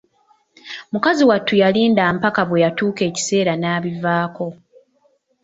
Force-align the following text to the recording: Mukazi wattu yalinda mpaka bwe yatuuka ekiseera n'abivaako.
Mukazi 0.91 1.23
wattu 1.29 1.53
yalinda 1.61 2.03
mpaka 2.17 2.41
bwe 2.47 2.61
yatuuka 2.65 3.01
ekiseera 3.09 3.53
n'abivaako. 3.57 4.47